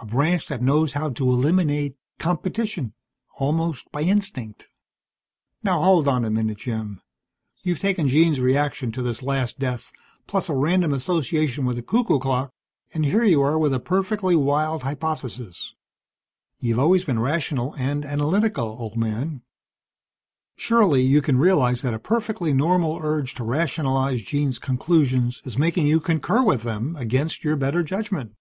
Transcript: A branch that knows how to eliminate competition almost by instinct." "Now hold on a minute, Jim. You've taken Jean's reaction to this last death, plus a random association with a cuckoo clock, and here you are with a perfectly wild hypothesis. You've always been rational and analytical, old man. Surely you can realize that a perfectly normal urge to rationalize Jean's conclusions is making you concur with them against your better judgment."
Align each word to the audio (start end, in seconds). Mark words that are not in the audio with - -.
A 0.00 0.06
branch 0.06 0.46
that 0.46 0.62
knows 0.62 0.92
how 0.92 1.08
to 1.10 1.28
eliminate 1.28 1.96
competition 2.20 2.94
almost 3.36 3.90
by 3.90 4.02
instinct." 4.02 4.68
"Now 5.64 5.80
hold 5.80 6.06
on 6.06 6.24
a 6.24 6.30
minute, 6.30 6.58
Jim. 6.58 7.00
You've 7.64 7.80
taken 7.80 8.06
Jean's 8.06 8.40
reaction 8.40 8.92
to 8.92 9.02
this 9.02 9.24
last 9.24 9.58
death, 9.58 9.90
plus 10.28 10.48
a 10.48 10.54
random 10.54 10.92
association 10.92 11.64
with 11.64 11.78
a 11.78 11.82
cuckoo 11.82 12.20
clock, 12.20 12.52
and 12.94 13.04
here 13.06 13.24
you 13.24 13.42
are 13.42 13.58
with 13.58 13.74
a 13.74 13.80
perfectly 13.80 14.36
wild 14.36 14.84
hypothesis. 14.84 15.74
You've 16.60 16.78
always 16.78 17.04
been 17.04 17.18
rational 17.18 17.74
and 17.74 18.04
analytical, 18.04 18.76
old 18.78 18.96
man. 18.96 19.42
Surely 20.54 21.02
you 21.02 21.20
can 21.20 21.38
realize 21.38 21.82
that 21.82 21.92
a 21.92 21.98
perfectly 21.98 22.52
normal 22.52 23.00
urge 23.02 23.34
to 23.34 23.42
rationalize 23.42 24.22
Jean's 24.22 24.60
conclusions 24.60 25.42
is 25.44 25.58
making 25.58 25.88
you 25.88 25.98
concur 25.98 26.44
with 26.44 26.62
them 26.62 26.94
against 26.94 27.42
your 27.42 27.56
better 27.56 27.82
judgment." 27.82 28.36